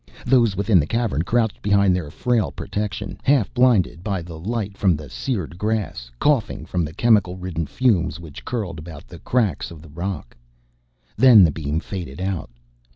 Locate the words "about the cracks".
8.79-9.69